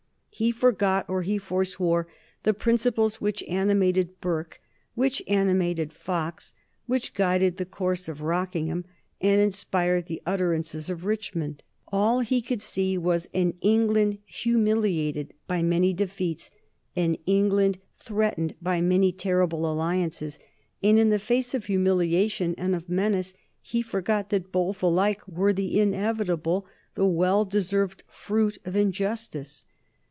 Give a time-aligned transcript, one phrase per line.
[0.33, 2.07] He forgot or he forswore
[2.43, 4.59] the principles which animated Burke,
[4.95, 6.55] which animated Fox,
[6.87, 8.85] which guided the course of Rockingham
[9.19, 11.61] and inspired the utterances of Richmond.
[11.89, 16.49] All he could see was an England humiliated by many defeats,
[16.95, 20.39] an England threatened by many terrible alliances,
[20.81, 25.53] and in the face of humiliation and of menace he forgot that both alike were
[25.53, 26.65] the inevitable,
[26.95, 29.65] the well deserved fruit of injustice.